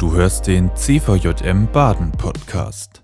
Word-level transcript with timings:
Du 0.00 0.14
hörst 0.14 0.46
den 0.46 0.74
CVJM 0.74 1.70
Baden 1.70 2.10
Podcast. 2.12 3.02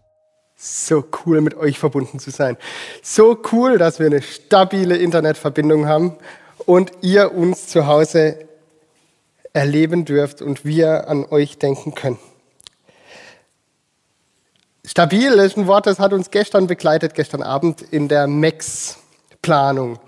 So 0.56 1.04
cool, 1.26 1.42
mit 1.42 1.54
euch 1.54 1.78
verbunden 1.78 2.18
zu 2.18 2.30
sein. 2.30 2.56
So 3.02 3.36
cool, 3.52 3.76
dass 3.76 3.98
wir 3.98 4.06
eine 4.06 4.22
stabile 4.22 4.96
Internetverbindung 4.96 5.86
haben 5.86 6.16
und 6.64 6.90
ihr 7.02 7.34
uns 7.34 7.66
zu 7.66 7.86
Hause 7.86 8.48
erleben 9.52 10.06
dürft 10.06 10.40
und 10.40 10.64
wir 10.64 11.10
an 11.10 11.26
euch 11.26 11.58
denken 11.58 11.94
können. 11.94 12.18
Stabil 14.86 15.32
ist 15.32 15.58
ein 15.58 15.66
Wort, 15.66 15.86
das 15.86 15.98
hat 15.98 16.14
uns 16.14 16.30
gestern 16.30 16.66
begleitet, 16.66 17.12
gestern 17.12 17.42
Abend 17.42 17.82
in 17.82 18.08
der 18.08 18.26
MEX-Planung. 18.26 19.98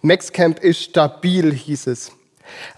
MEX-Camp 0.00 0.60
ist 0.60 0.80
stabil, 0.80 1.52
hieß 1.52 1.88
es. 1.88 2.12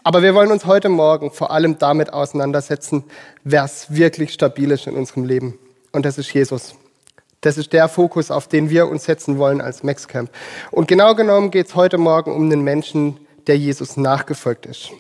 Aber 0.04 0.22
wir 0.22 0.34
wollen 0.34 0.50
uns 0.50 0.66
heute 0.66 0.88
Morgen 0.88 1.30
vor 1.30 1.50
allem 1.50 1.78
damit 1.78 2.12
auseinandersetzen, 2.12 3.04
was 3.44 3.94
wirklich 3.94 4.32
stabil 4.32 4.70
ist 4.70 4.86
in 4.86 4.96
unserem 4.96 5.24
Leben. 5.24 5.58
Und 5.92 6.06
das 6.06 6.18
ist 6.18 6.32
Jesus. 6.32 6.74
Das 7.40 7.56
ist 7.56 7.72
der 7.72 7.88
Fokus, 7.88 8.30
auf 8.30 8.48
den 8.48 8.68
wir 8.68 8.88
uns 8.88 9.04
setzen 9.04 9.38
wollen 9.38 9.60
als 9.60 9.82
MEX-Camp. 9.82 10.30
Und 10.70 10.88
genau 10.88 11.14
genommen 11.14 11.50
geht 11.50 11.68
es 11.68 11.74
heute 11.74 11.96
Morgen 11.96 12.32
um 12.32 12.50
den 12.50 12.60
Menschen, 12.62 13.18
der 13.46 13.56
Jesus 13.56 13.96
nachgefolgt 13.96 14.66
ist. 14.66 14.90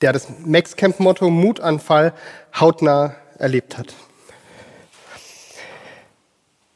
Der 0.00 0.12
das 0.12 0.28
MEX-Camp-Motto 0.44 1.30
Mutanfall 1.30 2.12
hautnah 2.58 3.16
erlebt 3.38 3.76
hat. 3.76 3.94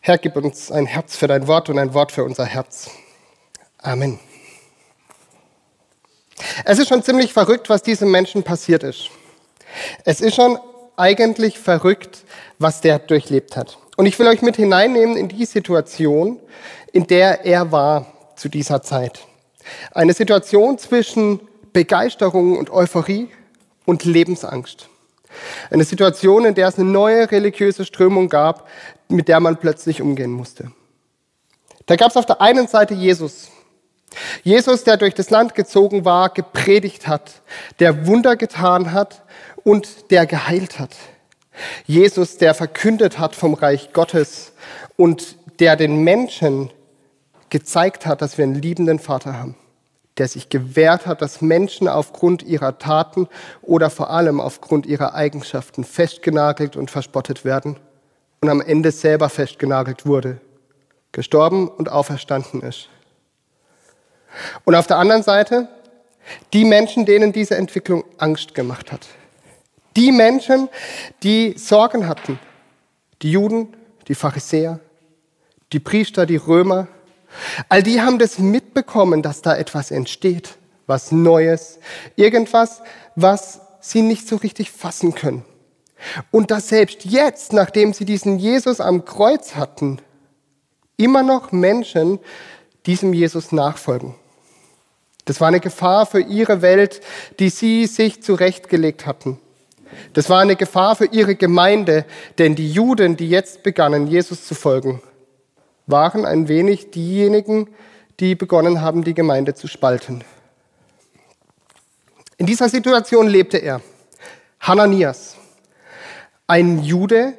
Herr, 0.00 0.18
gib 0.18 0.36
uns 0.36 0.72
ein 0.72 0.86
Herz 0.86 1.16
für 1.16 1.28
dein 1.28 1.46
Wort 1.46 1.68
und 1.68 1.78
ein 1.78 1.94
Wort 1.94 2.10
für 2.10 2.24
unser 2.24 2.46
Herz. 2.46 2.90
Amen. 3.78 4.18
Es 6.70 6.78
ist 6.78 6.86
schon 6.86 7.02
ziemlich 7.02 7.32
verrückt, 7.32 7.68
was 7.68 7.82
diesem 7.82 8.12
Menschen 8.12 8.44
passiert 8.44 8.84
ist. 8.84 9.10
Es 10.04 10.20
ist 10.20 10.36
schon 10.36 10.56
eigentlich 10.96 11.58
verrückt, 11.58 12.24
was 12.60 12.80
der 12.80 13.00
durchlebt 13.00 13.56
hat. 13.56 13.78
Und 13.96 14.06
ich 14.06 14.16
will 14.20 14.28
euch 14.28 14.40
mit 14.40 14.54
hineinnehmen 14.54 15.16
in 15.16 15.26
die 15.26 15.46
Situation, 15.46 16.38
in 16.92 17.08
der 17.08 17.44
er 17.44 17.72
war 17.72 18.06
zu 18.36 18.48
dieser 18.48 18.82
Zeit. 18.82 19.26
Eine 19.90 20.12
Situation 20.12 20.78
zwischen 20.78 21.40
Begeisterung 21.72 22.56
und 22.56 22.70
Euphorie 22.70 23.30
und 23.84 24.04
Lebensangst. 24.04 24.88
Eine 25.72 25.82
Situation, 25.82 26.44
in 26.44 26.54
der 26.54 26.68
es 26.68 26.78
eine 26.78 26.88
neue 26.88 27.32
religiöse 27.32 27.84
Strömung 27.84 28.28
gab, 28.28 28.68
mit 29.08 29.26
der 29.26 29.40
man 29.40 29.56
plötzlich 29.56 30.00
umgehen 30.00 30.30
musste. 30.30 30.70
Da 31.86 31.96
gab 31.96 32.10
es 32.10 32.16
auf 32.16 32.26
der 32.26 32.40
einen 32.40 32.68
Seite 32.68 32.94
Jesus. 32.94 33.50
Jesus, 34.42 34.84
der 34.84 34.96
durch 34.96 35.14
das 35.14 35.30
Land 35.30 35.54
gezogen 35.54 36.04
war, 36.04 36.30
gepredigt 36.30 37.06
hat, 37.06 37.42
der 37.78 38.06
Wunder 38.06 38.36
getan 38.36 38.92
hat 38.92 39.22
und 39.64 40.10
der 40.10 40.26
geheilt 40.26 40.78
hat. 40.78 40.96
Jesus, 41.86 42.38
der 42.38 42.54
verkündet 42.54 43.18
hat 43.18 43.34
vom 43.34 43.54
Reich 43.54 43.92
Gottes 43.92 44.52
und 44.96 45.36
der 45.58 45.76
den 45.76 46.04
Menschen 46.04 46.70
gezeigt 47.50 48.06
hat, 48.06 48.22
dass 48.22 48.38
wir 48.38 48.44
einen 48.44 48.54
liebenden 48.54 48.98
Vater 48.98 49.38
haben 49.38 49.56
der 50.20 50.28
sich 50.28 50.50
gewehrt 50.50 51.06
hat, 51.06 51.22
dass 51.22 51.40
Menschen 51.40 51.88
aufgrund 51.88 52.42
ihrer 52.42 52.78
Taten 52.78 53.26
oder 53.62 53.88
vor 53.88 54.10
allem 54.10 54.38
aufgrund 54.38 54.84
ihrer 54.84 55.14
Eigenschaften 55.14 55.82
festgenagelt 55.82 56.76
und 56.76 56.90
verspottet 56.90 57.46
werden 57.46 57.76
und 58.42 58.50
am 58.50 58.60
Ende 58.60 58.90
selber 58.90 59.30
festgenagelt 59.30 60.04
wurde, 60.04 60.38
gestorben 61.12 61.68
und 61.68 61.90
auferstanden 61.90 62.60
ist. 62.60 62.90
Und 64.64 64.74
auf 64.74 64.86
der 64.86 64.98
anderen 64.98 65.22
Seite 65.22 65.68
die 66.52 66.64
Menschen, 66.64 67.06
denen 67.06 67.32
diese 67.32 67.56
Entwicklung 67.56 68.04
Angst 68.18 68.54
gemacht 68.54 68.92
hat. 68.92 69.06
Die 69.96 70.12
Menschen, 70.12 70.68
die 71.22 71.54
Sorgen 71.58 72.06
hatten. 72.06 72.38
Die 73.22 73.32
Juden, 73.32 73.74
die 74.08 74.14
Pharisäer, 74.14 74.80
die 75.72 75.80
Priester, 75.80 76.24
die 76.26 76.36
Römer, 76.36 76.88
All 77.68 77.82
die 77.82 78.00
haben 78.00 78.18
das 78.18 78.38
mitbekommen, 78.38 79.22
dass 79.22 79.42
da 79.42 79.56
etwas 79.56 79.90
entsteht, 79.90 80.56
was 80.86 81.12
Neues, 81.12 81.78
irgendwas, 82.16 82.82
was 83.14 83.60
sie 83.80 84.02
nicht 84.02 84.28
so 84.28 84.36
richtig 84.36 84.70
fassen 84.70 85.14
können. 85.14 85.44
Und 86.30 86.50
dass 86.50 86.68
selbst 86.68 87.04
jetzt, 87.04 87.52
nachdem 87.52 87.92
sie 87.92 88.04
diesen 88.04 88.38
Jesus 88.38 88.80
am 88.80 89.04
Kreuz 89.04 89.54
hatten, 89.54 90.00
immer 90.96 91.22
noch 91.22 91.52
Menschen 91.52 92.18
diesem 92.86 93.12
Jesus 93.12 93.52
nachfolgen. 93.52 94.14
Das 95.30 95.40
war 95.40 95.46
eine 95.46 95.60
Gefahr 95.60 96.06
für 96.06 96.18
ihre 96.18 96.60
Welt, 96.60 97.00
die 97.38 97.50
sie 97.50 97.86
sich 97.86 98.20
zurechtgelegt 98.20 99.06
hatten. 99.06 99.38
Das 100.12 100.28
war 100.28 100.40
eine 100.40 100.56
Gefahr 100.56 100.96
für 100.96 101.04
ihre 101.04 101.36
Gemeinde, 101.36 102.04
denn 102.38 102.56
die 102.56 102.68
Juden, 102.68 103.16
die 103.16 103.30
jetzt 103.30 103.62
begannen, 103.62 104.08
Jesus 104.08 104.44
zu 104.44 104.56
folgen, 104.56 105.00
waren 105.86 106.26
ein 106.26 106.48
wenig 106.48 106.90
diejenigen, 106.90 107.68
die 108.18 108.34
begonnen 108.34 108.80
haben, 108.80 109.04
die 109.04 109.14
Gemeinde 109.14 109.54
zu 109.54 109.68
spalten. 109.68 110.24
In 112.36 112.46
dieser 112.46 112.68
Situation 112.68 113.28
lebte 113.28 113.58
er. 113.58 113.80
Hananias, 114.58 115.36
ein 116.48 116.82
Jude 116.82 117.34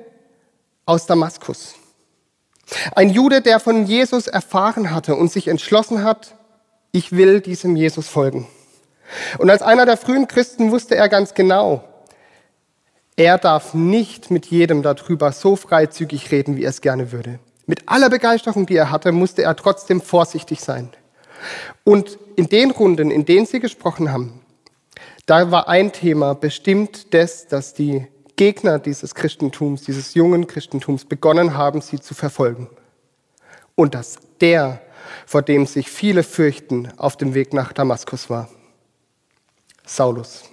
aus 0.85 1.07
Damaskus. 1.07 1.75
Ein 2.95 3.09
Jude, 3.09 3.41
der 3.41 3.59
von 3.59 3.85
Jesus 3.85 4.27
erfahren 4.27 4.91
hatte 4.91 5.13
und 5.15 5.29
sich 5.29 5.49
entschlossen 5.49 6.05
hat, 6.05 6.35
ich 6.91 7.11
will 7.11 7.41
diesem 7.41 7.75
Jesus 7.75 8.07
folgen. 8.07 8.47
Und 9.37 9.49
als 9.49 9.61
einer 9.61 9.85
der 9.85 9.97
frühen 9.97 10.27
Christen 10.27 10.71
wusste 10.71 10.95
er 10.95 11.09
ganz 11.09 11.33
genau, 11.33 11.83
er 13.17 13.37
darf 13.37 13.73
nicht 13.73 14.31
mit 14.31 14.47
jedem 14.47 14.81
darüber 14.81 15.31
so 15.31 15.55
freizügig 15.55 16.31
reden, 16.31 16.55
wie 16.55 16.63
er 16.63 16.69
es 16.69 16.81
gerne 16.81 17.11
würde. 17.11 17.39
Mit 17.65 17.87
aller 17.87 18.09
Begeisterung, 18.09 18.65
die 18.65 18.75
er 18.75 18.89
hatte, 18.89 19.11
musste 19.11 19.43
er 19.43 19.55
trotzdem 19.55 20.01
vorsichtig 20.01 20.61
sein. 20.61 20.89
Und 21.83 22.17
in 22.35 22.47
den 22.47 22.71
Runden, 22.71 23.11
in 23.11 23.25
denen 23.25 23.45
sie 23.45 23.59
gesprochen 23.59 24.11
haben, 24.11 24.41
da 25.25 25.51
war 25.51 25.67
ein 25.67 25.91
Thema 25.91 26.33
bestimmt 26.33 27.13
das, 27.13 27.47
dass 27.47 27.73
die 27.73 28.07
Gegner 28.35 28.79
dieses 28.79 29.13
Christentums, 29.13 29.83
dieses 29.83 30.13
jungen 30.13 30.47
Christentums 30.47 31.05
begonnen 31.05 31.55
haben, 31.55 31.81
sie 31.81 31.99
zu 31.99 32.13
verfolgen. 32.13 32.69
Und 33.75 33.93
dass 33.93 34.17
der, 34.39 34.81
vor 35.25 35.41
dem 35.41 35.65
sich 35.65 35.89
viele 35.89 36.23
fürchten, 36.23 36.91
auf 36.97 37.17
dem 37.17 37.33
Weg 37.33 37.53
nach 37.53 37.73
Damaskus 37.73 38.29
war. 38.29 38.49
Saulus. 39.85 40.43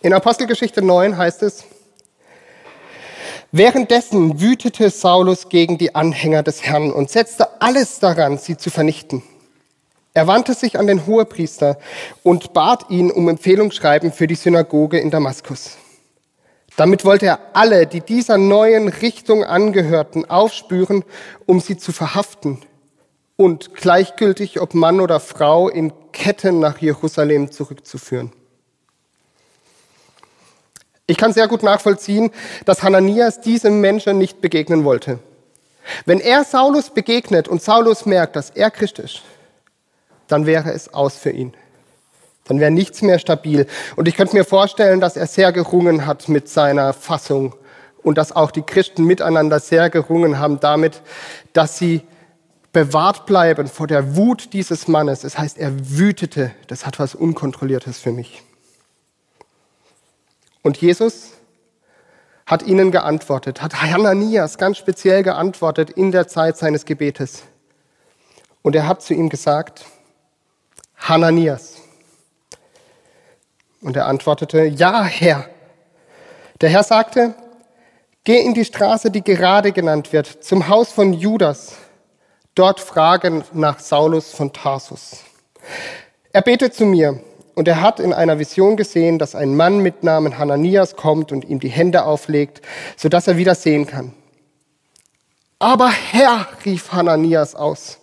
In 0.00 0.12
Apostelgeschichte 0.12 0.82
9 0.82 1.16
heißt 1.16 1.42
es, 1.42 1.64
Währenddessen 3.50 4.40
wütete 4.40 4.90
Saulus 4.90 5.48
gegen 5.48 5.78
die 5.78 5.94
Anhänger 5.94 6.42
des 6.42 6.62
Herrn 6.64 6.92
und 6.92 7.10
setzte 7.10 7.62
alles 7.62 7.98
daran, 7.98 8.36
sie 8.36 8.58
zu 8.58 8.68
vernichten. 8.68 9.22
Er 10.12 10.26
wandte 10.26 10.52
sich 10.52 10.78
an 10.78 10.86
den 10.86 11.06
Hohepriester 11.06 11.78
und 12.22 12.52
bat 12.52 12.90
ihn 12.90 13.10
um 13.10 13.28
Empfehlungsschreiben 13.28 14.12
für 14.12 14.26
die 14.26 14.34
Synagoge 14.34 14.98
in 14.98 15.10
Damaskus. 15.10 15.78
Damit 16.78 17.04
wollte 17.04 17.26
er 17.26 17.40
alle, 17.54 17.88
die 17.88 18.00
dieser 18.00 18.38
neuen 18.38 18.86
Richtung 18.86 19.42
angehörten, 19.42 20.30
aufspüren, 20.30 21.04
um 21.44 21.58
sie 21.58 21.76
zu 21.76 21.90
verhaften 21.90 22.62
und 23.34 23.74
gleichgültig, 23.74 24.60
ob 24.60 24.74
Mann 24.74 25.00
oder 25.00 25.18
Frau, 25.18 25.68
in 25.68 25.92
Ketten 26.12 26.60
nach 26.60 26.78
Jerusalem 26.78 27.50
zurückzuführen. 27.50 28.30
Ich 31.08 31.16
kann 31.16 31.32
sehr 31.32 31.48
gut 31.48 31.64
nachvollziehen, 31.64 32.30
dass 32.64 32.84
Hananias 32.84 33.40
diesem 33.40 33.80
Menschen 33.80 34.16
nicht 34.16 34.40
begegnen 34.40 34.84
wollte. 34.84 35.18
Wenn 36.06 36.20
er 36.20 36.44
Saulus 36.44 36.90
begegnet 36.90 37.48
und 37.48 37.60
Saulus 37.60 38.06
merkt, 38.06 38.36
dass 38.36 38.50
er 38.50 38.70
Christ 38.70 39.00
ist, 39.00 39.22
dann 40.28 40.46
wäre 40.46 40.72
es 40.72 40.94
aus 40.94 41.16
für 41.16 41.30
ihn. 41.30 41.54
Dann 42.48 42.60
wäre 42.60 42.70
nichts 42.70 43.02
mehr 43.02 43.18
stabil. 43.18 43.66
Und 43.96 44.08
ich 44.08 44.16
könnte 44.16 44.34
mir 44.34 44.44
vorstellen, 44.44 45.00
dass 45.00 45.16
er 45.16 45.26
sehr 45.26 45.52
gerungen 45.52 46.06
hat 46.06 46.28
mit 46.28 46.48
seiner 46.48 46.92
Fassung 46.92 47.54
und 48.02 48.18
dass 48.18 48.34
auch 48.34 48.50
die 48.50 48.62
Christen 48.62 49.04
miteinander 49.04 49.60
sehr 49.60 49.90
gerungen 49.90 50.38
haben 50.38 50.60
damit, 50.60 51.02
dass 51.52 51.78
sie 51.78 52.02
bewahrt 52.72 53.26
bleiben 53.26 53.66
vor 53.66 53.86
der 53.86 54.16
Wut 54.16 54.52
dieses 54.52 54.88
Mannes. 54.88 55.20
Das 55.20 55.38
heißt, 55.38 55.58
er 55.58 55.72
wütete. 55.98 56.52
Das 56.66 56.86
hat 56.86 56.98
was 56.98 57.14
Unkontrolliertes 57.14 57.98
für 57.98 58.12
mich. 58.12 58.42
Und 60.62 60.76
Jesus 60.78 61.32
hat 62.46 62.62
ihnen 62.62 62.90
geantwortet, 62.90 63.62
hat 63.62 63.82
Hananias 63.82 64.56
ganz 64.58 64.78
speziell 64.78 65.22
geantwortet 65.22 65.90
in 65.90 66.12
der 66.12 66.28
Zeit 66.28 66.56
seines 66.56 66.86
Gebetes. 66.86 67.42
Und 68.62 68.74
er 68.74 68.88
hat 68.88 69.02
zu 69.02 69.12
ihm 69.12 69.28
gesagt, 69.28 69.84
Hananias. 70.96 71.77
Und 73.80 73.96
er 73.96 74.06
antwortete, 74.06 74.64
ja, 74.64 75.04
Herr. 75.04 75.48
Der 76.60 76.68
Herr 76.70 76.82
sagte, 76.82 77.34
geh 78.24 78.40
in 78.40 78.54
die 78.54 78.64
Straße, 78.64 79.10
die 79.10 79.22
gerade 79.22 79.72
genannt 79.72 80.12
wird, 80.12 80.26
zum 80.26 80.68
Haus 80.68 80.90
von 80.90 81.12
Judas. 81.12 81.76
Dort 82.54 82.80
fragen 82.80 83.44
nach 83.52 83.78
Saulus 83.78 84.32
von 84.32 84.52
Tarsus. 84.52 85.22
Er 86.32 86.42
betet 86.42 86.74
zu 86.74 86.84
mir 86.84 87.20
und 87.54 87.68
er 87.68 87.80
hat 87.80 88.00
in 88.00 88.12
einer 88.12 88.38
Vision 88.38 88.76
gesehen, 88.76 89.18
dass 89.18 89.36
ein 89.36 89.56
Mann 89.56 89.78
mit 89.78 90.02
Namen 90.02 90.38
Hananias 90.38 90.96
kommt 90.96 91.30
und 91.30 91.44
ihm 91.44 91.60
die 91.60 91.68
Hände 91.68 92.04
auflegt, 92.04 92.62
sodass 92.96 93.28
er 93.28 93.36
wieder 93.36 93.54
sehen 93.54 93.86
kann. 93.86 94.12
Aber 95.60 95.90
Herr, 95.90 96.48
rief 96.64 96.92
Hananias 96.92 97.54
aus, 97.54 97.98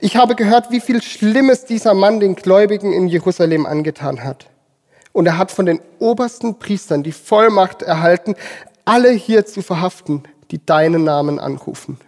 ich 0.00 0.16
habe 0.16 0.34
gehört, 0.34 0.70
wie 0.70 0.80
viel 0.80 1.02
Schlimmes 1.02 1.64
dieser 1.64 1.94
Mann 1.94 2.20
den 2.20 2.36
Gläubigen 2.36 2.92
in 2.92 3.08
Jerusalem 3.08 3.66
angetan 3.66 4.24
hat. 4.24 4.46
Und 5.14 5.26
er 5.26 5.38
hat 5.38 5.52
von 5.52 5.64
den 5.64 5.80
obersten 6.00 6.58
Priestern 6.58 7.04
die 7.04 7.12
Vollmacht 7.12 7.82
erhalten, 7.82 8.34
alle 8.84 9.10
hier 9.12 9.46
zu 9.46 9.62
verhaften, 9.62 10.24
die 10.50 10.66
deinen 10.66 11.04
Namen 11.04 11.38
anrufen. 11.38 11.98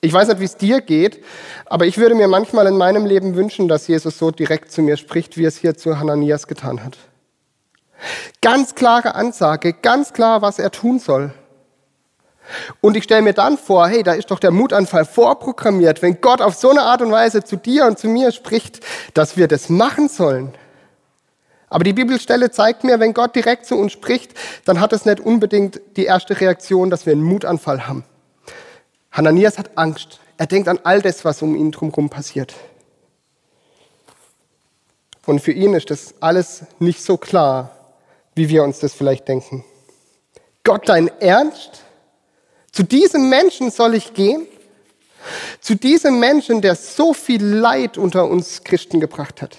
Ich 0.00 0.12
weiß 0.12 0.28
nicht, 0.28 0.40
wie 0.40 0.44
es 0.44 0.56
dir 0.56 0.80
geht, 0.80 1.22
aber 1.66 1.84
ich 1.84 1.98
würde 1.98 2.14
mir 2.14 2.28
manchmal 2.28 2.66
in 2.66 2.78
meinem 2.78 3.04
Leben 3.04 3.34
wünschen, 3.34 3.68
dass 3.68 3.88
Jesus 3.88 4.16
so 4.16 4.30
direkt 4.30 4.72
zu 4.72 4.80
mir 4.80 4.96
spricht, 4.96 5.36
wie 5.36 5.44
es 5.44 5.58
hier 5.58 5.76
zu 5.76 5.98
Hananias 5.98 6.46
getan 6.46 6.82
hat. 6.82 6.96
Ganz 8.40 8.74
klare 8.74 9.14
Ansage, 9.16 9.74
ganz 9.74 10.14
klar, 10.14 10.40
was 10.40 10.58
er 10.58 10.70
tun 10.70 10.98
soll. 10.98 11.34
Und 12.80 12.96
ich 12.96 13.04
stelle 13.04 13.22
mir 13.22 13.32
dann 13.32 13.58
vor, 13.58 13.88
hey, 13.88 14.02
da 14.02 14.12
ist 14.12 14.30
doch 14.30 14.38
der 14.38 14.50
Mutanfall 14.50 15.04
vorprogrammiert, 15.04 16.02
wenn 16.02 16.20
Gott 16.20 16.40
auf 16.40 16.54
so 16.54 16.70
eine 16.70 16.82
Art 16.82 17.02
und 17.02 17.10
Weise 17.10 17.44
zu 17.44 17.56
dir 17.56 17.86
und 17.86 17.98
zu 17.98 18.08
mir 18.08 18.32
spricht, 18.32 18.80
dass 19.14 19.36
wir 19.36 19.48
das 19.48 19.68
machen 19.68 20.08
sollen. 20.08 20.52
Aber 21.70 21.84
die 21.84 21.92
Bibelstelle 21.92 22.50
zeigt 22.50 22.84
mir, 22.84 22.98
wenn 22.98 23.14
Gott 23.14 23.36
direkt 23.36 23.66
zu 23.66 23.76
uns 23.76 23.92
spricht, 23.92 24.32
dann 24.64 24.80
hat 24.80 24.92
es 24.92 25.04
nicht 25.04 25.20
unbedingt 25.20 25.80
die 25.96 26.04
erste 26.04 26.40
Reaktion, 26.40 26.90
dass 26.90 27.04
wir 27.04 27.12
einen 27.12 27.22
Mutanfall 27.22 27.86
haben. 27.86 28.04
Hananias 29.12 29.58
hat 29.58 29.70
Angst. 29.76 30.20
Er 30.38 30.46
denkt 30.46 30.68
an 30.68 30.78
all 30.84 31.02
das, 31.02 31.24
was 31.24 31.42
um 31.42 31.56
ihn 31.56 31.72
drumherum 31.72 32.08
passiert. 32.08 32.54
Und 35.26 35.40
für 35.40 35.52
ihn 35.52 35.74
ist 35.74 35.90
das 35.90 36.14
alles 36.20 36.62
nicht 36.78 37.02
so 37.02 37.18
klar, 37.18 37.76
wie 38.34 38.48
wir 38.48 38.62
uns 38.62 38.78
das 38.78 38.94
vielleicht 38.94 39.28
denken. 39.28 39.64
Gott, 40.64 40.88
dein 40.88 41.08
Ernst? 41.20 41.82
Zu 42.78 42.84
diesem 42.84 43.28
Menschen 43.28 43.72
soll 43.72 43.96
ich 43.96 44.14
gehen? 44.14 44.46
Zu 45.60 45.74
diesem 45.74 46.20
Menschen, 46.20 46.60
der 46.62 46.76
so 46.76 47.12
viel 47.12 47.44
Leid 47.44 47.98
unter 47.98 48.28
uns 48.28 48.62
Christen 48.62 49.00
gebracht 49.00 49.42
hat. 49.42 49.56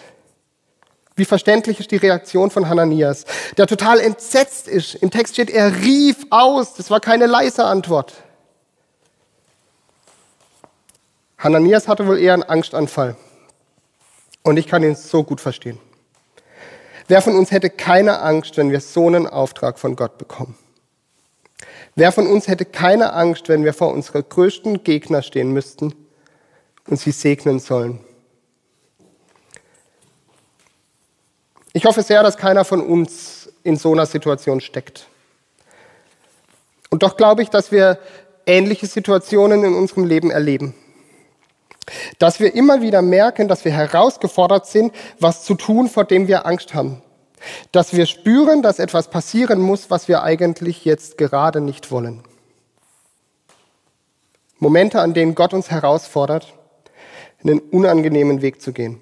Wie 1.17 1.25
verständlich 1.25 1.81
ist 1.81 1.91
die 1.91 1.97
Reaktion 1.97 2.49
von 2.49 2.69
Hananias, 2.69 3.25
der 3.57 3.67
total 3.67 3.99
entsetzt 3.99 4.69
ist. 4.69 4.95
Im 4.95 5.11
Text 5.11 5.33
steht, 5.33 5.49
er 5.49 5.81
rief 5.81 6.15
aus. 6.29 6.75
Das 6.75 6.89
war 6.91 7.01
keine 7.01 7.25
leise 7.25 7.65
Antwort. 7.65 8.13
Hananias 11.39 11.89
hatte 11.89 12.07
wohl 12.07 12.19
eher 12.19 12.35
einen 12.35 12.43
Angstanfall. 12.43 13.17
Und 14.43 14.55
ich 14.55 14.65
kann 14.65 14.81
ihn 14.81 14.95
so 14.95 15.25
gut 15.25 15.41
verstehen. 15.41 15.77
Wer 17.09 17.21
von 17.21 17.35
uns 17.35 17.51
hätte 17.51 17.69
keine 17.69 18.21
Angst, 18.21 18.55
wenn 18.55 18.71
wir 18.71 18.79
so 18.79 19.07
einen 19.07 19.27
Auftrag 19.27 19.77
von 19.77 19.97
Gott 19.97 20.17
bekommen? 20.17 20.57
Wer 21.95 22.11
von 22.11 22.27
uns 22.27 22.47
hätte 22.47 22.65
keine 22.65 23.13
Angst, 23.13 23.49
wenn 23.49 23.65
wir 23.65 23.73
vor 23.73 23.93
unserer 23.93 24.23
größten 24.23 24.83
Gegner 24.83 25.21
stehen 25.21 25.51
müssten 25.51 25.93
und 26.87 26.97
sie 26.99 27.11
segnen 27.11 27.59
sollen? 27.59 27.99
Ich 31.73 31.85
hoffe 31.85 32.01
sehr, 32.01 32.23
dass 32.23 32.37
keiner 32.37 32.65
von 32.65 32.81
uns 32.81 33.49
in 33.63 33.75
so 33.75 33.91
einer 33.91 34.05
Situation 34.05 34.61
steckt. 34.61 35.07
Und 36.89 37.03
doch 37.03 37.17
glaube 37.17 37.43
ich, 37.43 37.49
dass 37.49 37.71
wir 37.71 37.99
ähnliche 38.45 38.87
Situationen 38.87 39.63
in 39.63 39.75
unserem 39.75 40.05
Leben 40.05 40.31
erleben. 40.31 40.73
Dass 42.17 42.39
wir 42.39 42.55
immer 42.55 42.81
wieder 42.81 43.01
merken, 43.01 43.47
dass 43.47 43.65
wir 43.65 43.71
herausgefordert 43.71 44.65
sind, 44.65 44.93
was 45.19 45.43
zu 45.43 45.55
tun, 45.55 45.87
vor 45.87 46.05
dem 46.05 46.27
wir 46.27 46.45
Angst 46.45 46.73
haben. 46.73 47.01
Dass 47.71 47.93
wir 47.93 48.05
spüren, 48.05 48.61
dass 48.61 48.79
etwas 48.79 49.09
passieren 49.09 49.59
muss, 49.61 49.89
was 49.89 50.07
wir 50.07 50.23
eigentlich 50.23 50.85
jetzt 50.85 51.17
gerade 51.17 51.61
nicht 51.61 51.91
wollen. 51.91 52.23
Momente, 54.59 54.99
an 55.01 55.13
denen 55.13 55.35
Gott 55.35 55.53
uns 55.53 55.71
herausfordert, 55.71 56.53
einen 57.43 57.59
unangenehmen 57.59 58.41
Weg 58.41 58.61
zu 58.61 58.73
gehen, 58.73 59.01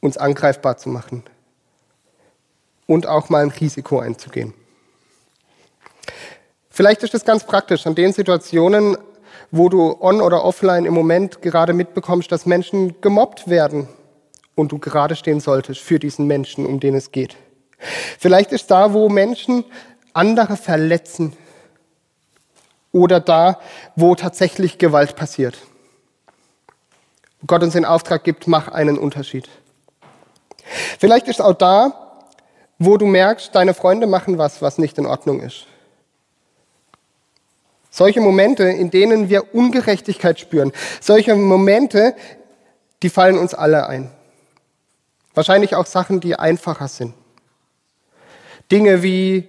uns 0.00 0.18
angreifbar 0.18 0.76
zu 0.76 0.90
machen 0.90 1.22
und 2.86 3.06
auch 3.06 3.30
mal 3.30 3.42
ein 3.42 3.50
Risiko 3.50 3.98
einzugehen. 3.98 4.52
Vielleicht 6.68 7.02
ist 7.02 7.14
es 7.14 7.24
ganz 7.24 7.44
praktisch 7.44 7.86
an 7.86 7.94
den 7.94 8.12
Situationen, 8.12 8.98
wo 9.50 9.68
du 9.68 9.96
on 10.00 10.20
oder 10.20 10.44
offline 10.44 10.84
im 10.84 10.92
Moment 10.92 11.40
gerade 11.40 11.72
mitbekommst, 11.72 12.30
dass 12.30 12.46
Menschen 12.46 13.00
gemobbt 13.00 13.48
werden 13.48 13.88
und 14.54 14.72
du 14.72 14.78
gerade 14.78 15.16
stehen 15.16 15.40
solltest 15.40 15.80
für 15.80 15.98
diesen 15.98 16.26
Menschen, 16.26 16.66
um 16.66 16.80
den 16.80 16.94
es 16.94 17.12
geht. 17.12 17.36
Vielleicht 18.18 18.52
ist 18.52 18.70
da, 18.70 18.92
wo 18.92 19.08
Menschen 19.08 19.64
andere 20.12 20.56
verletzen 20.56 21.36
oder 22.92 23.20
da, 23.20 23.58
wo 23.96 24.14
tatsächlich 24.14 24.78
Gewalt 24.78 25.16
passiert. 25.16 25.58
Gott 27.46 27.62
uns 27.62 27.74
den 27.74 27.84
Auftrag 27.84 28.24
gibt, 28.24 28.46
mach 28.46 28.68
einen 28.68 28.98
Unterschied. 28.98 29.48
Vielleicht 30.98 31.28
ist 31.28 31.42
auch 31.42 31.54
da, 31.54 32.20
wo 32.78 32.96
du 32.96 33.06
merkst, 33.06 33.54
deine 33.54 33.74
Freunde 33.74 34.06
machen 34.06 34.38
was, 34.38 34.62
was 34.62 34.78
nicht 34.78 34.96
in 34.98 35.06
Ordnung 35.06 35.40
ist. 35.40 35.66
Solche 37.90 38.20
Momente, 38.20 38.64
in 38.64 38.90
denen 38.90 39.28
wir 39.28 39.54
Ungerechtigkeit 39.54 40.40
spüren. 40.40 40.72
Solche 41.00 41.36
Momente, 41.36 42.16
die 43.02 43.10
fallen 43.10 43.38
uns 43.38 43.54
alle 43.54 43.86
ein. 43.86 44.10
Wahrscheinlich 45.34 45.74
auch 45.74 45.86
Sachen, 45.86 46.20
die 46.20 46.36
einfacher 46.36 46.88
sind. 46.88 47.14
Dinge 48.70 49.02
wie 49.02 49.48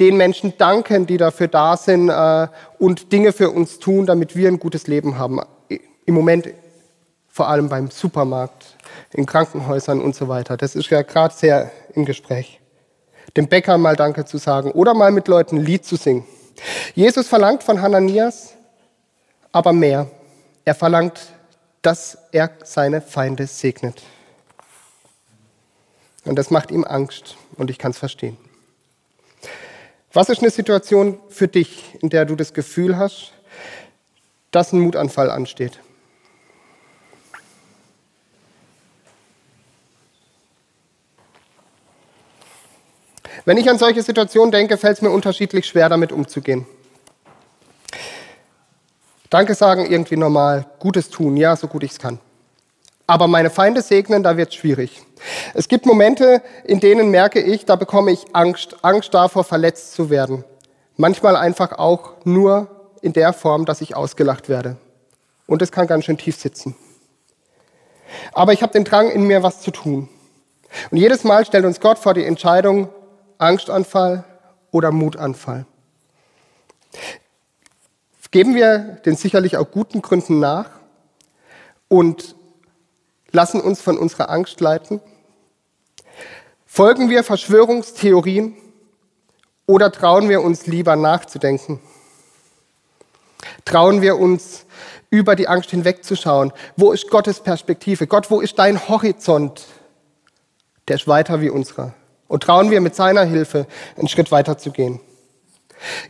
den 0.00 0.16
Menschen 0.16 0.56
danken, 0.58 1.06
die 1.06 1.16
dafür 1.16 1.48
da 1.48 1.76
sind 1.76 2.08
äh, 2.08 2.48
und 2.78 3.12
Dinge 3.12 3.32
für 3.32 3.50
uns 3.50 3.78
tun, 3.78 4.06
damit 4.06 4.36
wir 4.36 4.48
ein 4.48 4.58
gutes 4.58 4.86
Leben 4.86 5.18
haben. 5.18 5.40
Im 6.04 6.14
Moment 6.14 6.48
vor 7.28 7.48
allem 7.48 7.68
beim 7.68 7.90
Supermarkt, 7.90 8.76
in 9.12 9.26
Krankenhäusern 9.26 10.00
und 10.00 10.14
so 10.14 10.28
weiter. 10.28 10.56
Das 10.56 10.74
ist 10.74 10.90
ja 10.90 11.02
gerade 11.02 11.34
sehr 11.34 11.70
im 11.94 12.04
Gespräch. 12.04 12.60
Dem 13.36 13.48
Bäcker 13.48 13.78
mal 13.78 13.96
Danke 13.96 14.24
zu 14.24 14.38
sagen 14.38 14.70
oder 14.72 14.94
mal 14.94 15.10
mit 15.10 15.26
Leuten 15.26 15.58
ein 15.58 15.64
Lied 15.64 15.84
zu 15.84 15.96
singen. 15.96 16.24
Jesus 16.94 17.26
verlangt 17.26 17.62
von 17.62 17.82
Hananias 17.82 18.54
aber 19.54 19.72
mehr. 19.72 20.08
Er 20.64 20.74
verlangt, 20.74 21.20
dass 21.80 22.18
er 22.32 22.50
seine 22.64 23.00
Feinde 23.00 23.46
segnet. 23.46 24.02
Und 26.24 26.36
das 26.36 26.50
macht 26.50 26.70
ihm 26.70 26.84
Angst 26.84 27.36
und 27.56 27.70
ich 27.70 27.78
kann 27.78 27.90
es 27.90 27.98
verstehen. 27.98 28.36
Was 30.12 30.28
ist 30.28 30.40
eine 30.40 30.50
Situation 30.50 31.18
für 31.28 31.48
dich, 31.48 31.94
in 32.00 32.08
der 32.08 32.24
du 32.24 32.36
das 32.36 32.54
Gefühl 32.54 32.96
hast, 32.96 33.32
dass 34.50 34.72
ein 34.72 34.80
Mutanfall 34.80 35.30
ansteht? 35.30 35.80
Wenn 43.44 43.58
ich 43.58 43.68
an 43.68 43.78
solche 43.78 44.02
Situationen 44.02 44.52
denke, 44.52 44.78
fällt 44.78 44.96
es 44.96 45.02
mir 45.02 45.10
unterschiedlich 45.10 45.66
schwer, 45.66 45.88
damit 45.88 46.12
umzugehen. 46.12 46.66
Danke 49.28 49.54
sagen 49.54 49.84
irgendwie 49.84 50.16
normal, 50.16 50.66
Gutes 50.78 51.10
tun, 51.10 51.36
ja, 51.36 51.56
so 51.56 51.66
gut 51.66 51.82
ich 51.82 51.90
es 51.90 51.98
kann. 51.98 52.20
Aber 53.06 53.28
meine 53.28 53.50
Feinde 53.50 53.82
segnen, 53.82 54.22
da 54.22 54.36
wird 54.36 54.48
es 54.48 54.54
schwierig. 54.54 55.02
Es 55.52 55.68
gibt 55.68 55.84
Momente, 55.84 56.42
in 56.64 56.80
denen 56.80 57.10
merke 57.10 57.40
ich, 57.40 57.66
da 57.66 57.76
bekomme 57.76 58.10
ich 58.10 58.24
Angst, 58.32 58.76
Angst 58.82 59.12
davor, 59.12 59.44
verletzt 59.44 59.92
zu 59.92 60.08
werden. 60.08 60.44
Manchmal 60.96 61.36
einfach 61.36 61.72
auch 61.72 62.24
nur 62.24 62.68
in 63.02 63.12
der 63.12 63.32
Form, 63.32 63.66
dass 63.66 63.80
ich 63.80 63.96
ausgelacht 63.96 64.48
werde. 64.48 64.76
Und 65.46 65.60
es 65.60 65.70
kann 65.70 65.86
ganz 65.86 66.04
schön 66.04 66.16
tief 66.16 66.38
sitzen. 66.38 66.74
Aber 68.32 68.52
ich 68.52 68.62
habe 68.62 68.72
den 68.72 68.84
Drang 68.84 69.10
in 69.10 69.24
mir, 69.24 69.42
was 69.42 69.60
zu 69.60 69.70
tun. 69.70 70.08
Und 70.90 70.96
jedes 70.96 71.24
Mal 71.24 71.44
stellt 71.44 71.64
uns 71.64 71.80
Gott 71.80 71.98
vor 71.98 72.14
die 72.14 72.24
Entscheidung, 72.24 72.88
Angstanfall 73.38 74.24
oder 74.70 74.92
Mutanfall. 74.92 75.66
Geben 78.30 78.56
wir 78.56 78.98
den 79.06 79.14
sicherlich 79.14 79.56
auch 79.58 79.70
guten 79.70 80.02
Gründen 80.02 80.40
nach 80.40 80.66
und 81.86 82.34
lassen 83.34 83.60
uns 83.60 83.80
von 83.80 83.98
unserer 83.98 84.30
Angst 84.30 84.60
leiten? 84.60 85.00
Folgen 86.64 87.10
wir 87.10 87.22
Verschwörungstheorien 87.22 88.56
oder 89.66 89.92
trauen 89.92 90.28
wir 90.28 90.42
uns 90.42 90.66
lieber 90.66 90.96
nachzudenken? 90.96 91.80
Trauen 93.64 94.02
wir 94.02 94.18
uns 94.18 94.64
über 95.10 95.36
die 95.36 95.48
Angst 95.48 95.70
hinwegzuschauen? 95.70 96.52
Wo 96.76 96.92
ist 96.92 97.10
Gottes 97.10 97.40
Perspektive? 97.40 98.06
Gott, 98.06 98.30
wo 98.30 98.40
ist 98.40 98.58
dein 98.58 98.88
Horizont? 98.88 99.66
Der 100.88 100.96
ist 100.96 101.08
weiter 101.08 101.40
wie 101.40 101.50
unserer. 101.50 101.94
Und 102.28 102.42
trauen 102.42 102.70
wir 102.70 102.80
mit 102.80 102.94
seiner 102.94 103.24
Hilfe 103.24 103.66
einen 103.96 104.08
Schritt 104.08 104.32
weiter 104.32 104.58
zu 104.58 104.70
gehen. 104.70 105.00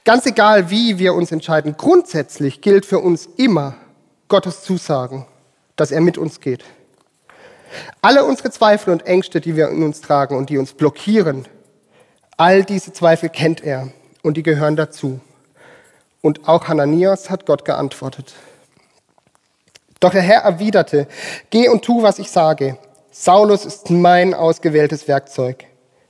Ganz 0.05 0.27
egal, 0.27 0.71
wie 0.71 0.99
wir 0.99 1.15
uns 1.15 1.33
entscheiden, 1.33 1.77
grundsätzlich 1.77 2.61
gilt 2.61 2.87
für 2.87 2.99
uns 2.99 3.29
immer 3.37 3.75
Gottes 4.29 4.63
Zusagen, 4.63 5.27
dass 5.77 5.91
er 5.91 6.01
mit 6.01 6.19
uns 6.19 6.41
geht. 6.41 6.65
Alle 8.03 8.25
unsere 8.25 8.51
Zweifel 8.51 8.93
und 8.93 9.07
Ängste, 9.07 9.41
die 9.41 9.57
wir 9.57 9.69
in 9.69 9.83
uns 9.83 10.01
tragen 10.01 10.37
und 10.37 10.51
die 10.51 10.59
uns 10.59 10.73
blockieren, 10.73 11.47
all 12.37 12.65
diese 12.65 12.93
Zweifel 12.93 13.29
kennt 13.29 13.63
er 13.63 13.89
und 14.23 14.37
die 14.37 14.43
gehören 14.43 14.77
dazu. 14.77 15.21
Und 16.21 16.49
auch 16.49 16.69
Hananias 16.69 17.31
hat 17.31 17.47
Gott 17.47 17.65
geantwortet. 17.65 18.35
Doch 20.01 20.13
der 20.13 20.23
Herr 20.23 20.43
erwiderte, 20.43 21.07
geh 21.51 21.69
und 21.69 21.83
tu, 21.85 22.03
was 22.03 22.19
ich 22.19 22.31
sage. 22.31 22.79
Saulus 23.11 23.65
ist 23.65 23.91
mein 23.91 24.35
ausgewähltes 24.35 25.07
Werkzeug. 25.07 25.65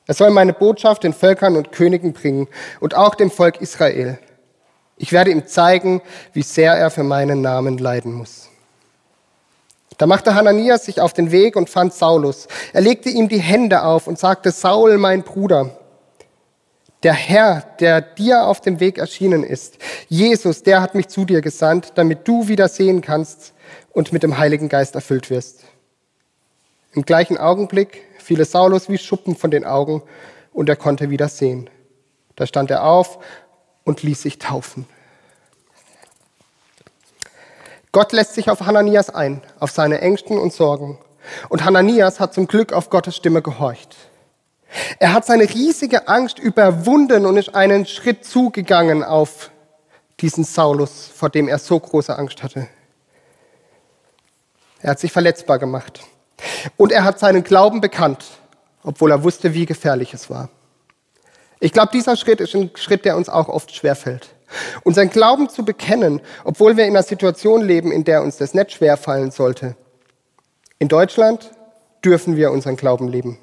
Er 0.07 0.15
soll 0.15 0.31
meine 0.31 0.53
Botschaft 0.53 1.03
den 1.03 1.13
Völkern 1.13 1.57
und 1.57 1.73
Königen 1.73 2.13
bringen 2.13 2.49
und 2.81 2.95
auch 2.95 3.15
dem 3.15 3.31
Volk 3.31 3.61
Israel. 3.61 4.19
Ich 4.97 5.13
werde 5.13 5.31
ihm 5.31 5.47
zeigen, 5.47 6.03
wie 6.33 6.43
sehr 6.43 6.75
er 6.75 6.91
für 6.91 7.03
meinen 7.03 7.41
Namen 7.41 7.79
leiden 7.79 8.13
muss. 8.13 8.44
Da 9.99 10.07
machte 10.07 10.35
Hananias 10.35 10.85
sich 10.85 11.01
auf 11.01 11.13
den 11.13 11.31
Weg 11.31 11.57
und 11.57 11.71
fand 11.71 11.95
Saulus. 11.95 12.49
Er 12.73 12.81
legte 12.81 13.11
ihm 13.11 13.29
die 13.29 13.39
Hände 13.39 13.83
auf 13.83 14.07
und 14.07 14.19
sagte, 14.19 14.51
Saul, 14.51 14.99
mein 14.99 15.23
Bruder, 15.23 15.71
der 17.05 17.13
Herr, 17.13 17.63
der 17.81 18.01
dir 18.01 18.47
auf 18.47 18.61
dem 18.61 18.81
Weg 18.81 18.99
erschienen 18.99 19.45
ist, 19.45 19.79
Jesus, 20.09 20.63
der 20.63 20.81
hat 20.81 20.95
mich 20.95 21.09
zu 21.09 21.25
dir 21.25 21.43
gesandt, 21.43 21.93
damit 21.97 22.27
du 22.27 22.49
wieder 22.49 22.69
sehen 22.69 23.03
kannst 23.03 23.53
und 23.93 24.13
mit 24.13 24.23
dem 24.23 24.39
Heiligen 24.39 24.69
Geist 24.69 24.95
erfüllt 24.95 25.31
wirst. 25.31 25.61
Im 26.93 27.05
gleichen 27.05 27.37
Augenblick 27.37 28.03
fiel 28.19 28.41
es 28.41 28.53
Saulus 28.53 28.89
wie 28.89 28.99
Schuppen 28.99 29.37
von 29.37 29.51
den 29.51 29.65
Augen 29.65 30.03
und 30.53 30.69
er 30.69 30.77
konnte 30.77 31.11
wieder 31.11 31.29
sehen. 31.29 31.69
Da 32.37 32.47
stand 32.47 32.71
er 32.71 32.85
auf 32.85 33.19
und 33.85 34.03
ließ 34.03 34.23
sich 34.23 34.39
taufen. 34.39 34.87
Gott 37.95 38.11
lässt 38.11 38.35
sich 38.35 38.51
auf 38.51 38.63
Hananias 38.63 39.09
ein, 39.09 39.41
auf 39.61 39.71
seine 39.71 40.01
Ängsten 40.01 40.37
und 40.37 40.53
Sorgen. 40.53 40.99
Und 41.49 41.65
Hananias 41.65 42.19
hat 42.19 42.35
zum 42.35 42.49
Glück 42.49 42.73
auf 42.73 42.91
Gottes 42.91 43.15
Stimme 43.15 43.41
gehorcht. 43.41 43.95
Er 44.99 45.13
hat 45.13 45.25
seine 45.25 45.49
riesige 45.49 46.09
Angst 46.09 46.41
überwunden 46.41 47.25
und 47.25 47.37
ist 47.37 47.55
einen 47.55 47.87
Schritt 47.87 48.25
zugegangen 48.25 49.05
auf 49.05 49.53
diesen 50.19 50.43
Saulus, 50.43 51.09
vor 51.15 51.31
dem 51.31 51.47
er 51.47 51.59
so 51.61 51.79
große 51.79 52.19
Angst 52.19 52.43
hatte. 52.43 52.67
Er 54.81 54.91
hat 54.91 54.99
sich 54.99 55.13
verletzbar 55.13 55.61
gemacht. 55.61 56.01
Und 56.77 56.91
er 56.91 57.05
hat 57.05 57.21
seinen 57.21 57.45
Glauben 57.45 57.81
bekannt, 57.81 58.25
obwohl 58.83 59.13
er 59.13 59.23
wusste, 59.23 59.55
wie 59.55 59.67
gefährlich 59.67 60.13
es 60.15 60.29
war. 60.29 60.49
Ich 61.61 61.71
glaube, 61.71 61.93
dieser 61.93 62.17
Schritt 62.17 62.41
ist 62.41 62.57
ein 62.57 62.73
Schritt, 62.75 63.05
der 63.05 63.17
uns 63.17 63.29
auch 63.29 63.49
oft 63.49 63.73
schwerfällt. 63.73 64.35
Unseren 64.83 65.11
Glauben 65.11 65.49
zu 65.49 65.65
bekennen, 65.65 66.21
obwohl 66.45 66.77
wir 66.77 66.85
in 66.85 66.91
einer 66.91 67.03
Situation 67.03 67.63
leben, 67.63 67.93
in 67.93 68.05
der 68.05 68.23
uns 68.23 68.37
das 68.37 68.55
nicht 68.55 68.73
schwerfallen 68.73 69.31
sollte. 69.31 69.77
In 70.79 70.89
Deutschland 70.89 71.51
dürfen 72.05 72.37
wir 72.37 72.51
unseren 72.51 72.77
Glauben 72.77 73.09
leben. 73.09 73.39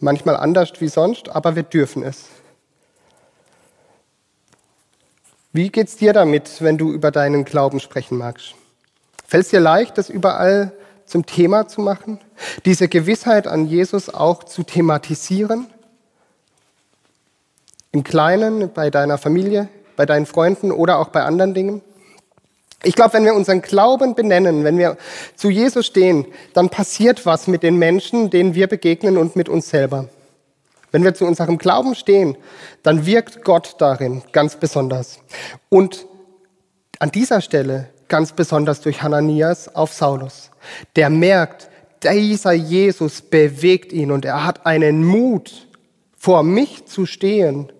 Manchmal 0.00 0.36
anders 0.36 0.72
wie 0.78 0.88
sonst, 0.88 1.28
aber 1.28 1.56
wir 1.56 1.64
dürfen 1.64 2.02
es. 2.02 2.26
Wie 5.52 5.70
geht's 5.70 5.96
dir 5.96 6.12
damit, 6.12 6.62
wenn 6.62 6.78
du 6.78 6.92
über 6.92 7.10
deinen 7.10 7.44
Glauben 7.44 7.80
sprechen 7.80 8.16
magst? 8.16 8.54
Fällt 9.26 9.44
es 9.44 9.50
dir 9.50 9.60
leicht, 9.60 9.98
das 9.98 10.08
überall 10.08 10.72
zum 11.04 11.26
Thema 11.26 11.66
zu 11.66 11.80
machen? 11.80 12.20
Diese 12.64 12.86
Gewissheit 12.86 13.46
an 13.46 13.66
Jesus 13.66 14.08
auch 14.08 14.44
zu 14.44 14.62
thematisieren? 14.62 15.66
Im 17.92 18.04
Kleinen, 18.04 18.72
bei 18.72 18.90
deiner 18.90 19.18
Familie, 19.18 19.68
bei 19.96 20.06
deinen 20.06 20.26
Freunden 20.26 20.70
oder 20.70 20.98
auch 20.98 21.08
bei 21.08 21.22
anderen 21.22 21.54
Dingen. 21.54 21.82
Ich 22.84 22.94
glaube, 22.94 23.14
wenn 23.14 23.24
wir 23.24 23.34
unseren 23.34 23.62
Glauben 23.62 24.14
benennen, 24.14 24.62
wenn 24.62 24.78
wir 24.78 24.96
zu 25.34 25.50
Jesus 25.50 25.86
stehen, 25.86 26.26
dann 26.54 26.68
passiert 26.68 27.26
was 27.26 27.48
mit 27.48 27.62
den 27.62 27.76
Menschen, 27.76 28.30
denen 28.30 28.54
wir 28.54 28.68
begegnen 28.68 29.16
und 29.16 29.34
mit 29.34 29.48
uns 29.48 29.68
selber. 29.68 30.08
Wenn 30.92 31.02
wir 31.02 31.14
zu 31.14 31.24
unserem 31.26 31.58
Glauben 31.58 31.94
stehen, 31.94 32.36
dann 32.82 33.04
wirkt 33.04 33.44
Gott 33.44 33.74
darin 33.78 34.22
ganz 34.32 34.56
besonders. 34.56 35.18
Und 35.68 36.06
an 36.98 37.10
dieser 37.10 37.40
Stelle 37.40 37.88
ganz 38.08 38.32
besonders 38.32 38.80
durch 38.80 39.02
Hananias 39.02 39.74
auf 39.74 39.92
Saulus. 39.92 40.50
Der 40.96 41.10
merkt, 41.10 41.68
dieser 42.02 42.52
Jesus 42.52 43.20
bewegt 43.20 43.92
ihn 43.92 44.10
und 44.10 44.24
er 44.24 44.44
hat 44.46 44.66
einen 44.66 45.04
Mut, 45.04 45.66
vor 46.16 46.42
mich 46.42 46.86
zu 46.86 47.06
stehen 47.06 47.70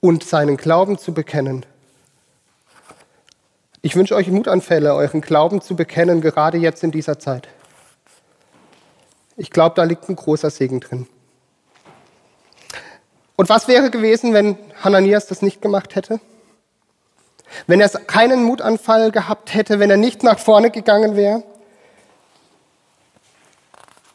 und 0.00 0.24
seinen 0.24 0.56
Glauben 0.56 0.98
zu 0.98 1.12
bekennen. 1.12 1.66
Ich 3.82 3.94
wünsche 3.94 4.16
euch 4.16 4.28
Mutanfälle, 4.28 4.94
euren 4.94 5.20
Glauben 5.20 5.60
zu 5.60 5.76
bekennen, 5.76 6.20
gerade 6.20 6.58
jetzt 6.58 6.82
in 6.82 6.90
dieser 6.90 7.18
Zeit. 7.18 7.48
Ich 9.36 9.50
glaube, 9.50 9.74
da 9.76 9.84
liegt 9.84 10.08
ein 10.08 10.16
großer 10.16 10.50
Segen 10.50 10.80
drin. 10.80 11.06
Und 13.36 13.48
was 13.48 13.68
wäre 13.68 13.90
gewesen, 13.90 14.32
wenn 14.32 14.56
Hananias 14.82 15.26
das 15.26 15.42
nicht 15.42 15.60
gemacht 15.60 15.94
hätte? 15.94 16.20
Wenn 17.66 17.80
er 17.80 17.88
keinen 17.88 18.42
Mutanfall 18.44 19.12
gehabt 19.12 19.54
hätte, 19.54 19.78
wenn 19.78 19.90
er 19.90 19.96
nicht 19.96 20.22
nach 20.22 20.38
vorne 20.38 20.70
gegangen 20.70 21.16
wäre, 21.16 21.42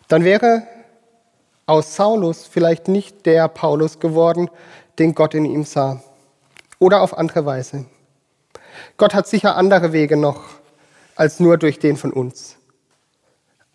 dann 0.07 0.23
wäre 0.23 0.63
aus 1.71 1.95
Saulus 1.95 2.45
vielleicht 2.45 2.89
nicht 2.89 3.25
der 3.25 3.47
Paulus 3.47 3.99
geworden, 3.99 4.49
den 4.99 5.15
Gott 5.15 5.33
in 5.33 5.45
ihm 5.45 5.63
sah. 5.63 6.03
Oder 6.79 7.01
auf 7.01 7.17
andere 7.17 7.45
Weise. 7.45 7.85
Gott 8.97 9.13
hat 9.13 9.25
sicher 9.25 9.55
andere 9.55 9.93
Wege 9.93 10.17
noch 10.17 10.43
als 11.15 11.39
nur 11.39 11.57
durch 11.57 11.79
den 11.79 11.95
von 11.95 12.11
uns. 12.11 12.57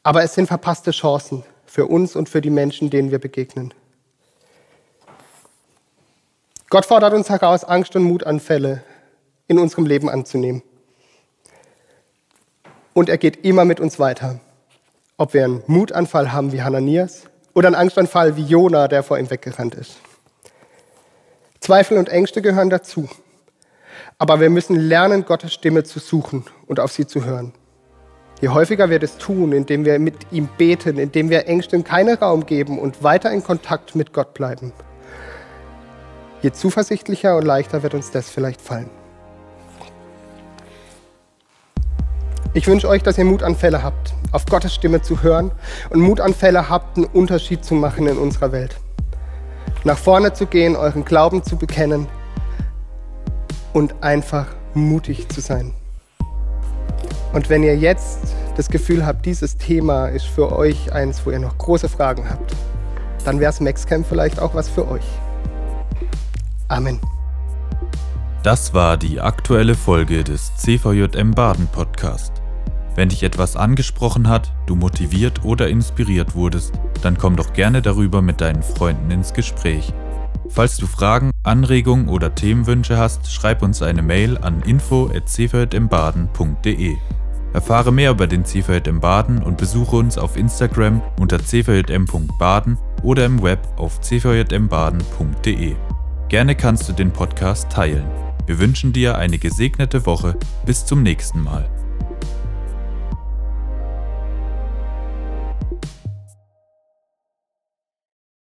Aber 0.02 0.22
es 0.22 0.34
sind 0.34 0.46
verpasste 0.46 0.90
Chancen 0.90 1.42
für 1.64 1.86
uns 1.86 2.16
und 2.16 2.28
für 2.28 2.42
die 2.42 2.50
Menschen, 2.50 2.90
denen 2.90 3.10
wir 3.10 3.18
begegnen. 3.18 3.72
Gott 6.68 6.84
fordert 6.84 7.14
uns 7.14 7.30
heraus, 7.30 7.64
Angst 7.64 7.96
und 7.96 8.02
Mutanfälle 8.02 8.82
in 9.48 9.58
unserem 9.58 9.86
Leben 9.86 10.10
anzunehmen. 10.10 10.62
Und 12.92 13.08
er 13.08 13.16
geht 13.16 13.42
immer 13.44 13.64
mit 13.64 13.80
uns 13.80 13.98
weiter. 13.98 14.40
Ob 15.16 15.32
wir 15.32 15.44
einen 15.44 15.62
Mutanfall 15.66 16.32
haben 16.32 16.52
wie 16.52 16.62
Hananias 16.62 17.22
oder 17.56 17.68
einen 17.68 17.74
Angstanfall 17.74 18.36
wie 18.36 18.42
Jona, 18.42 18.86
der 18.86 19.02
vor 19.02 19.18
ihm 19.18 19.30
weggerannt 19.30 19.74
ist. 19.76 19.96
Zweifel 21.58 21.96
und 21.96 22.10
Ängste 22.10 22.42
gehören 22.42 22.68
dazu. 22.68 23.08
Aber 24.18 24.40
wir 24.40 24.50
müssen 24.50 24.76
lernen, 24.76 25.24
Gottes 25.24 25.54
Stimme 25.54 25.82
zu 25.82 25.98
suchen 25.98 26.44
und 26.66 26.80
auf 26.80 26.92
sie 26.92 27.06
zu 27.06 27.24
hören. 27.24 27.54
Je 28.42 28.50
häufiger 28.50 28.90
wir 28.90 28.98
das 28.98 29.16
tun, 29.16 29.52
indem 29.52 29.86
wir 29.86 29.98
mit 29.98 30.14
ihm 30.32 30.50
beten, 30.58 30.98
indem 30.98 31.30
wir 31.30 31.48
Ängsten 31.48 31.82
keinen 31.82 32.18
Raum 32.18 32.44
geben 32.44 32.78
und 32.78 33.02
weiter 33.02 33.30
in 33.32 33.42
Kontakt 33.42 33.94
mit 33.94 34.12
Gott 34.12 34.34
bleiben, 34.34 34.74
je 36.42 36.52
zuversichtlicher 36.52 37.38
und 37.38 37.46
leichter 37.46 37.82
wird 37.82 37.94
uns 37.94 38.10
das 38.10 38.28
vielleicht 38.28 38.60
fallen. 38.60 38.90
Ich 42.56 42.66
wünsche 42.66 42.88
euch, 42.88 43.02
dass 43.02 43.18
ihr 43.18 43.26
Mutanfälle 43.26 43.82
habt, 43.82 44.14
auf 44.32 44.46
Gottes 44.46 44.74
Stimme 44.74 45.02
zu 45.02 45.22
hören 45.22 45.50
und 45.90 46.00
Mutanfälle 46.00 46.70
habt, 46.70 46.96
einen 46.96 47.04
Unterschied 47.04 47.62
zu 47.62 47.74
machen 47.74 48.06
in 48.06 48.16
unserer 48.16 48.50
Welt. 48.50 48.78
Nach 49.84 49.98
vorne 49.98 50.32
zu 50.32 50.46
gehen, 50.46 50.74
euren 50.74 51.04
Glauben 51.04 51.42
zu 51.42 51.56
bekennen 51.56 52.08
und 53.74 54.02
einfach 54.02 54.46
mutig 54.72 55.28
zu 55.28 55.42
sein. 55.42 55.74
Und 57.34 57.50
wenn 57.50 57.62
ihr 57.62 57.76
jetzt 57.76 58.20
das 58.56 58.70
Gefühl 58.70 59.04
habt, 59.04 59.26
dieses 59.26 59.58
Thema 59.58 60.06
ist 60.06 60.24
für 60.24 60.50
euch 60.56 60.90
eins, 60.94 61.26
wo 61.26 61.32
ihr 61.32 61.40
noch 61.40 61.58
große 61.58 61.90
Fragen 61.90 62.26
habt, 62.26 62.56
dann 63.26 63.38
wäre 63.38 63.50
es 63.50 63.60
Maxcamp 63.60 64.06
vielleicht 64.08 64.40
auch 64.40 64.54
was 64.54 64.70
für 64.70 64.90
euch. 64.90 65.04
Amen. 66.68 66.98
Das 68.42 68.72
war 68.72 68.96
die 68.96 69.20
aktuelle 69.20 69.74
Folge 69.74 70.24
des 70.24 70.56
CVJM 70.56 71.32
Baden 71.32 71.66
Podcast. 71.66 72.45
Wenn 72.96 73.10
dich 73.10 73.22
etwas 73.22 73.54
angesprochen 73.56 74.28
hat, 74.28 74.52
du 74.66 74.74
motiviert 74.74 75.44
oder 75.44 75.68
inspiriert 75.68 76.34
wurdest, 76.34 76.72
dann 77.02 77.18
komm 77.18 77.36
doch 77.36 77.52
gerne 77.52 77.82
darüber 77.82 78.22
mit 78.22 78.40
deinen 78.40 78.62
Freunden 78.62 79.10
ins 79.10 79.34
Gespräch. 79.34 79.92
Falls 80.48 80.78
du 80.78 80.86
Fragen, 80.86 81.32
Anregungen 81.42 82.08
oder 82.08 82.34
Themenwünsche 82.34 82.96
hast, 82.96 83.30
schreib 83.30 83.62
uns 83.62 83.82
eine 83.82 84.00
Mail 84.00 84.38
an 84.38 84.62
info@cvjmbaden.de. 84.62 86.96
Erfahre 87.52 87.92
mehr 87.92 88.12
über 88.12 88.26
den 88.26 88.46
CVJM 88.46 89.00
Baden 89.00 89.42
und 89.42 89.58
besuche 89.58 89.96
uns 89.96 90.16
auf 90.18 90.36
Instagram 90.36 91.02
unter 91.20 91.38
cvjm.baden 91.38 92.78
oder 93.02 93.26
im 93.26 93.42
Web 93.42 93.68
auf 93.76 94.00
cvjmbaden.de. 94.00 95.76
Gerne 96.28 96.54
kannst 96.54 96.88
du 96.88 96.92
den 96.92 97.10
Podcast 97.12 97.70
teilen. 97.70 98.06
Wir 98.46 98.58
wünschen 98.58 98.92
dir 98.92 99.16
eine 99.18 99.38
gesegnete 99.38 100.06
Woche. 100.06 100.36
Bis 100.64 100.86
zum 100.86 101.02
nächsten 101.02 101.42
Mal. 101.42 101.68